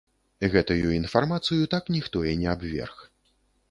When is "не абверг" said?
2.43-3.09